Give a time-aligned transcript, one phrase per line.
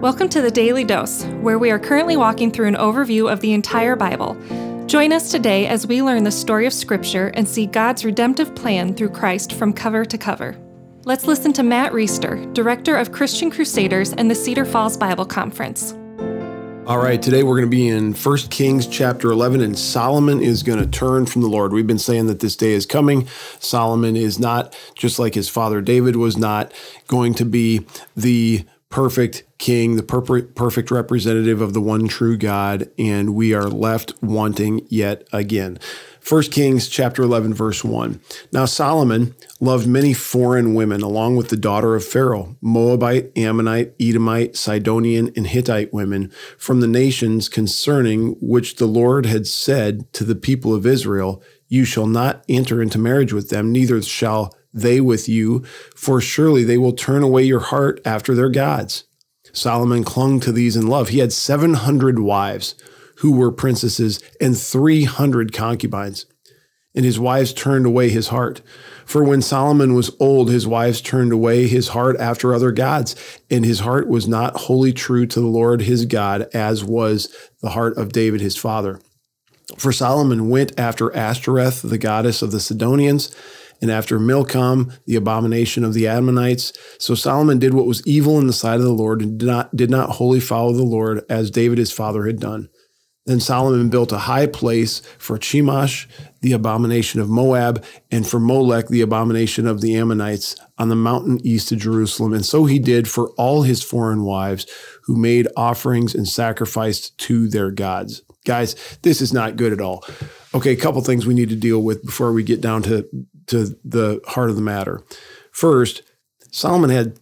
[0.00, 3.52] Welcome to the Daily Dose, where we are currently walking through an overview of the
[3.52, 4.36] entire Bible.
[4.86, 8.94] Join us today as we learn the story of Scripture and see God's redemptive plan
[8.94, 10.56] through Christ from cover to cover.
[11.04, 15.94] Let's listen to Matt Reisetter, Director of Christian Crusaders and the Cedar Falls Bible Conference.
[16.86, 20.62] All right, today we're going to be in 1 Kings chapter 11, and Solomon is
[20.62, 21.72] going to turn from the Lord.
[21.72, 23.26] We've been saying that this day is coming.
[23.58, 26.72] Solomon is not, just like his father David was not,
[27.08, 27.84] going to be
[28.16, 34.14] the perfect king, the perfect representative of the one true God, and we are left
[34.22, 35.78] wanting yet again.
[36.26, 38.20] 1 Kings chapter 11 verse 1.
[38.52, 44.54] Now Solomon loved many foreign women along with the daughter of Pharaoh, Moabite, Ammonite, Edomite,
[44.54, 50.34] Sidonian, and Hittite women from the nations concerning which the Lord had said to the
[50.34, 55.28] people of Israel, you shall not enter into marriage with them, neither shall they with
[55.28, 55.64] you,
[55.96, 59.04] for surely they will turn away your heart after their gods.
[59.52, 61.08] Solomon clung to these in love.
[61.08, 62.74] He had 700 wives
[63.18, 66.26] who were princesses and 300 concubines.
[66.94, 68.60] And his wives turned away his heart.
[69.04, 73.14] For when Solomon was old, his wives turned away his heart after other gods,
[73.50, 77.70] and his heart was not wholly true to the Lord his God, as was the
[77.70, 79.00] heart of David his father.
[79.76, 83.30] For Solomon went after Ashtoreth, the goddess of the Sidonians,
[83.80, 86.72] and after Milcom, the abomination of the Ammonites.
[86.98, 89.76] So Solomon did what was evil in the sight of the Lord and did not,
[89.76, 92.70] did not wholly follow the Lord as David his father had done.
[93.26, 96.06] Then Solomon built a high place for Chemosh,
[96.40, 101.38] the abomination of Moab, and for Molech, the abomination of the Ammonites, on the mountain
[101.44, 102.32] east of Jerusalem.
[102.32, 104.66] And so he did for all his foreign wives
[105.04, 108.22] who made offerings and sacrificed to their gods.
[108.48, 110.02] Guys, this is not good at all.
[110.54, 113.06] Okay, a couple things we need to deal with before we get down to
[113.48, 115.02] to the heart of the matter.
[115.52, 116.02] First,
[116.50, 117.20] Solomon had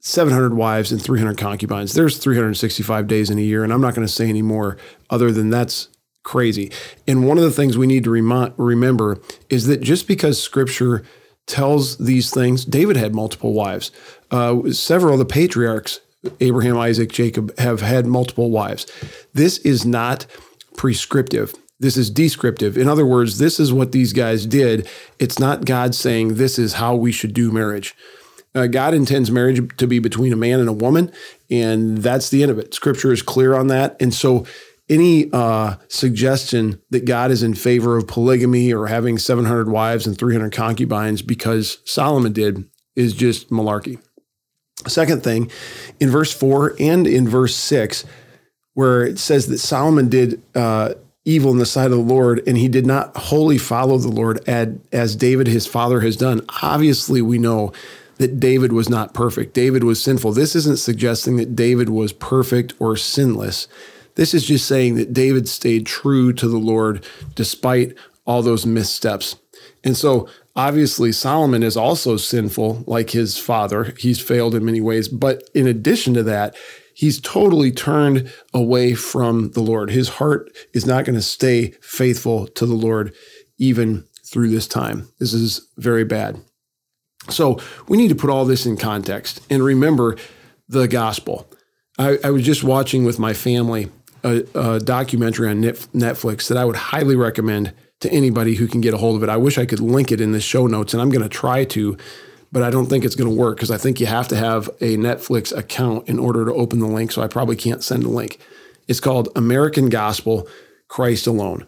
[0.00, 1.94] 700 wives and 300 concubines.
[1.94, 4.76] There's 365 days in a year, and I'm not going to say any more
[5.10, 5.90] other than that's
[6.24, 6.72] crazy.
[7.06, 11.04] And one of the things we need to rem- remember is that just because scripture
[11.46, 13.92] tells these things, David had multiple wives.
[14.32, 16.00] Uh, several of the patriarchs,
[16.40, 18.86] Abraham, Isaac, Jacob, have had multiple wives.
[19.34, 20.26] This is not
[20.76, 21.54] prescriptive.
[21.80, 22.78] This is descriptive.
[22.78, 24.88] In other words, this is what these guys did.
[25.18, 27.96] It's not God saying this is how we should do marriage.
[28.54, 31.10] Uh, God intends marriage to be between a man and a woman,
[31.50, 32.72] and that's the end of it.
[32.72, 33.96] Scripture is clear on that.
[34.00, 34.46] And so,
[34.88, 40.16] any uh, suggestion that God is in favor of polygamy or having 700 wives and
[40.16, 43.98] 300 concubines because Solomon did is just malarkey.
[44.86, 45.50] Second thing,
[46.00, 48.04] in verse 4 and in verse 6,
[48.74, 52.58] where it says that Solomon did uh, evil in the sight of the Lord, and
[52.58, 56.42] he did not wholly follow the Lord as David, his father, has done.
[56.62, 57.72] Obviously, we know
[58.18, 59.54] that David was not perfect.
[59.54, 60.32] David was sinful.
[60.32, 63.66] This isn't suggesting that David was perfect or sinless.
[64.14, 67.04] This is just saying that David stayed true to the Lord
[67.34, 69.36] despite all those missteps.
[69.82, 73.94] And so, obviously, Solomon is also sinful, like his father.
[73.98, 75.08] He's failed in many ways.
[75.08, 76.56] But in addition to that,
[76.94, 79.90] he's totally turned away from the Lord.
[79.90, 83.14] His heart is not going to stay faithful to the Lord
[83.58, 85.08] even through this time.
[85.18, 86.40] This is very bad.
[87.28, 90.16] So we need to put all this in context and remember
[90.68, 91.48] the gospel.
[91.98, 93.90] I, I was just watching with my family
[94.22, 98.94] a, a documentary on Netflix that I would highly recommend to anybody who can get
[98.94, 99.28] a hold of it.
[99.28, 101.64] I wish I could link it in the show notes, and I'm going to try
[101.64, 101.96] to
[102.54, 104.68] but I don't think it's going to work because I think you have to have
[104.80, 107.10] a Netflix account in order to open the link.
[107.10, 108.38] So I probably can't send a link.
[108.86, 110.46] It's called American Gospel
[110.86, 111.66] Christ Alone.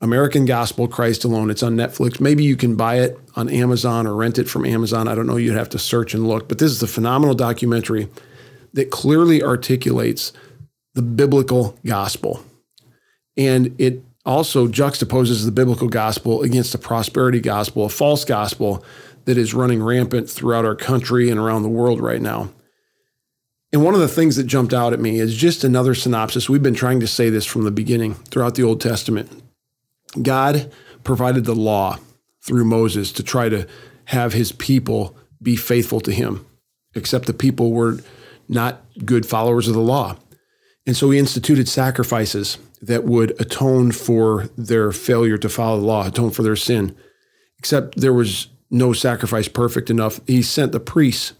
[0.00, 1.50] American Gospel Christ Alone.
[1.50, 2.18] It's on Netflix.
[2.18, 5.06] Maybe you can buy it on Amazon or rent it from Amazon.
[5.06, 5.36] I don't know.
[5.36, 6.48] You'd have to search and look.
[6.48, 8.08] But this is a phenomenal documentary
[8.72, 10.32] that clearly articulates
[10.94, 12.42] the biblical gospel.
[13.36, 18.82] And it also juxtaposes the biblical gospel against the prosperity gospel, a false gospel
[19.26, 22.48] that is running rampant throughout our country and around the world right now.
[23.72, 26.48] And one of the things that jumped out at me is just another synopsis.
[26.48, 29.42] We've been trying to say this from the beginning throughout the Old Testament.
[30.22, 30.72] God
[31.04, 31.98] provided the law
[32.42, 33.66] through Moses to try to
[34.06, 36.46] have his people be faithful to him,
[36.94, 37.98] except the people were
[38.48, 40.16] not good followers of the law.
[40.86, 46.06] And so he instituted sacrifices that would atone for their failure to follow the law,
[46.06, 46.96] atone for their sin.
[47.58, 50.20] Except there was no sacrifice perfect enough.
[50.26, 51.32] He sent the priests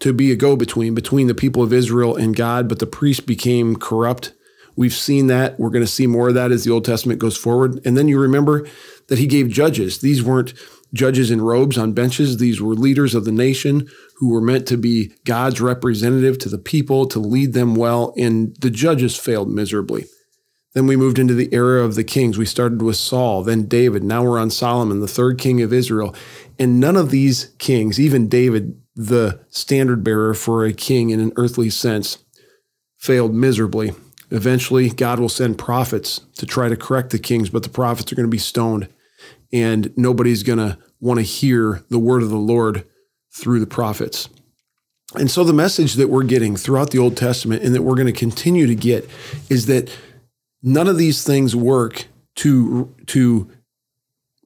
[0.00, 3.24] to be a go between between the people of Israel and God, but the priests
[3.24, 4.32] became corrupt.
[4.76, 5.58] We've seen that.
[5.58, 7.80] We're going to see more of that as the Old Testament goes forward.
[7.84, 8.64] And then you remember
[9.08, 10.00] that he gave judges.
[10.00, 10.54] These weren't
[10.94, 12.36] judges in robes on benches.
[12.36, 16.58] These were leaders of the nation who were meant to be God's representative to the
[16.58, 20.06] people, to lead them well, and the judges failed miserably.
[20.74, 22.36] Then we moved into the era of the kings.
[22.36, 24.04] We started with Saul, then David.
[24.04, 26.14] Now we're on Solomon, the third king of Israel.
[26.58, 31.32] And none of these kings, even David, the standard bearer for a king in an
[31.36, 32.18] earthly sense,
[32.98, 33.92] failed miserably.
[34.30, 38.16] Eventually, God will send prophets to try to correct the kings, but the prophets are
[38.16, 38.88] going to be stoned,
[39.52, 42.84] and nobody's going to want to hear the word of the Lord
[43.32, 44.28] through the prophets.
[45.14, 48.06] And so, the message that we're getting throughout the Old Testament and that we're going
[48.06, 49.08] to continue to get
[49.48, 49.90] is that
[50.62, 52.06] None of these things work
[52.36, 53.50] to to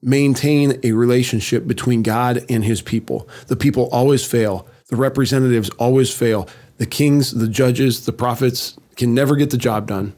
[0.01, 3.27] maintain a relationship between God and his people.
[3.47, 4.67] The people always fail.
[4.89, 6.47] The representatives always fail.
[6.77, 10.13] The kings, the judges, the prophets can never get the job done.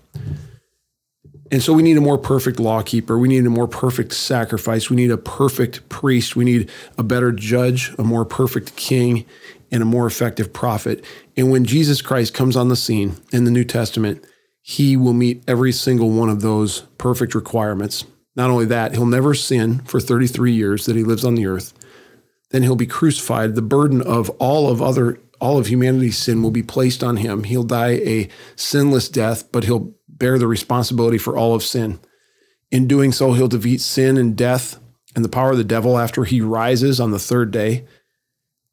[1.52, 3.20] And so we need a more perfect lawkeeper.
[3.20, 4.90] We need a more perfect sacrifice.
[4.90, 6.36] We need a perfect priest.
[6.36, 9.26] We need a better judge, a more perfect king,
[9.72, 11.06] and a more effective prophet.
[11.38, 14.26] And when Jesus Christ comes on the scene in the New Testament,
[14.68, 18.04] he will meet every single one of those perfect requirements.
[18.36, 21.72] Not only that, he'll never sin for 33 years that he lives on the earth.
[22.50, 23.54] Then he'll be crucified.
[23.54, 27.44] The burden of all of other all of humanity's sin will be placed on him.
[27.44, 32.00] He'll die a sinless death, but he'll bear the responsibility for all of sin.
[32.72, 34.80] In doing so, he'll defeat sin and death
[35.16, 37.86] and the power of the devil after he rises on the third day.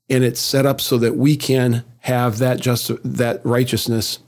[0.09, 4.21] And it's set up so that we can have that just that righteousness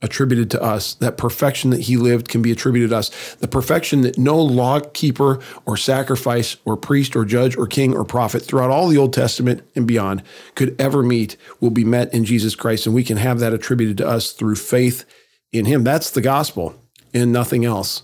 [0.00, 0.94] attributed to us.
[0.94, 3.34] That perfection that he lived can be attributed to us.
[3.36, 8.04] The perfection that no law keeper or sacrifice or priest or judge or king or
[8.04, 10.22] prophet throughout all the Old Testament and beyond
[10.54, 12.86] could ever meet will be met in Jesus Christ.
[12.86, 15.04] And we can have that attributed to us through faith
[15.52, 15.82] in him.
[15.82, 16.80] That's the gospel
[17.12, 18.02] and nothing else.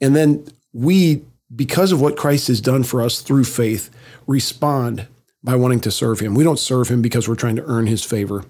[0.00, 1.24] And then we,
[1.54, 3.90] because of what Christ has done for us through faith,
[4.26, 5.06] respond
[5.42, 6.34] by wanting to serve him.
[6.34, 8.44] We don't serve him because we're trying to earn his favor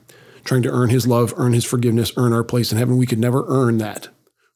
[0.47, 2.97] trying to earn his love, earn his forgiveness, earn our place in heaven.
[2.97, 4.09] We could never earn that.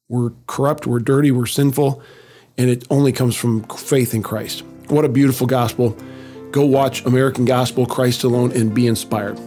[0.08, 2.02] We're corrupt, we're dirty, we're sinful,
[2.56, 4.62] and it only comes from faith in Christ.
[4.88, 5.96] What a beautiful gospel.
[6.50, 9.38] Go watch American Gospel, Christ Alone, and be inspired.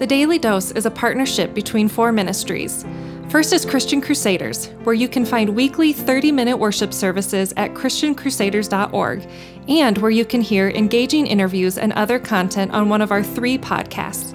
[0.00, 2.84] The Daily Dose is a partnership between four ministries.
[3.28, 9.28] First is Christian Crusaders, where you can find weekly 30 minute worship services at ChristianCrusaders.org,
[9.68, 13.56] and where you can hear engaging interviews and other content on one of our three
[13.56, 14.34] podcasts.